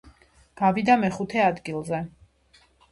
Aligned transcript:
გავიდა 0.61 0.95
მეხუთე 1.03 1.45
ადგილზე. 1.51 2.05